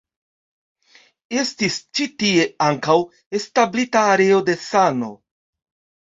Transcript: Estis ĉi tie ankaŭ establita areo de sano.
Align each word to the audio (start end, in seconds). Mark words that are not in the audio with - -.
Estis 1.41 1.75
ĉi 1.99 2.07
tie 2.23 2.47
ankaŭ 2.67 2.95
establita 3.39 4.01
areo 4.15 4.39
de 4.49 4.57
sano. 4.63 5.11